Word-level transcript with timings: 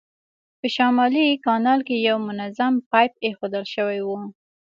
په 0.59 0.67
شمالي 0.75 1.27
کانال 1.45 1.79
کې 1.87 1.95
یو 2.07 2.17
منظم 2.27 2.73
پایپ 2.91 3.11
اېښودل 3.25 3.63
شوی 3.73 3.99
و. 4.03 4.09